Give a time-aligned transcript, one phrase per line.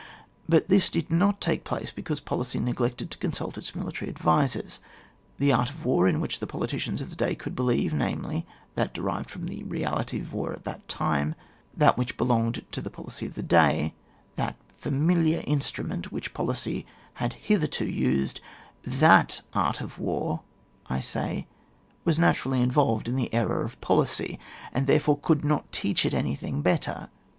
[0.49, 4.79] But this did not take place because policy neglected to considt its military advisers.
[5.37, 8.95] That art of war in which the politician of the day could believe, namely, that
[8.95, 11.35] derived from the reality of war at that time,
[11.77, 13.93] that which belonged to the policy of the day,
[14.37, 16.83] that familiar instru ment which policy
[17.21, 18.41] had hitherto used—
[19.05, 20.41] that art of war,
[20.87, 21.45] I say,
[22.05, 24.39] was naturally involved in the error of policy,
[24.73, 27.09] and there fore could not teach it anything better.